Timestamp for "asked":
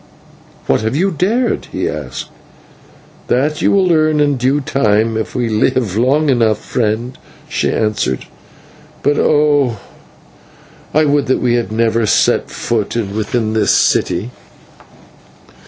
1.87-2.31